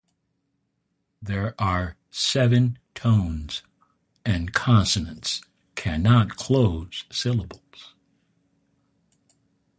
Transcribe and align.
There 1.21 1.53
are 1.61 1.95
seven 2.09 2.79
tones, 2.95 3.61
and 4.25 4.51
consonants 4.51 5.41
cannot 5.75 6.29
close 6.37 7.05
syllables. 7.11 7.93